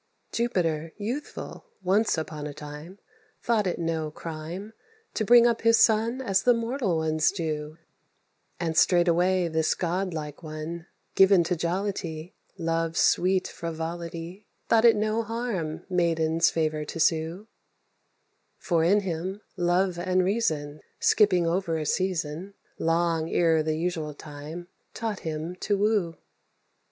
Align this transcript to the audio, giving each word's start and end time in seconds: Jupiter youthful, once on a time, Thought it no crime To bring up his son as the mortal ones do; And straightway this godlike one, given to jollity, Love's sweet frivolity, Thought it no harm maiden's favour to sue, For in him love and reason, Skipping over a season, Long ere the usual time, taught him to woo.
Jupiter 0.31 0.93
youthful, 0.97 1.67
once 1.83 2.17
on 2.17 2.47
a 2.47 2.55
time, 2.55 2.97
Thought 3.43 3.67
it 3.67 3.77
no 3.77 4.09
crime 4.09 4.73
To 5.13 5.23
bring 5.23 5.45
up 5.45 5.61
his 5.61 5.77
son 5.77 6.23
as 6.23 6.41
the 6.41 6.55
mortal 6.55 6.97
ones 6.97 7.31
do; 7.31 7.77
And 8.59 8.75
straightway 8.75 9.47
this 9.47 9.75
godlike 9.75 10.41
one, 10.41 10.87
given 11.13 11.43
to 11.43 11.55
jollity, 11.55 12.33
Love's 12.57 12.99
sweet 12.99 13.47
frivolity, 13.47 14.47
Thought 14.69 14.85
it 14.85 14.95
no 14.95 15.21
harm 15.21 15.83
maiden's 15.87 16.49
favour 16.49 16.83
to 16.83 16.99
sue, 16.99 17.47
For 18.57 18.83
in 18.83 19.01
him 19.01 19.41
love 19.55 19.99
and 19.99 20.23
reason, 20.25 20.81
Skipping 20.99 21.45
over 21.45 21.77
a 21.77 21.85
season, 21.85 22.55
Long 22.79 23.29
ere 23.29 23.61
the 23.61 23.77
usual 23.77 24.15
time, 24.15 24.67
taught 24.95 25.19
him 25.19 25.55
to 25.57 25.77
woo. 25.77 26.17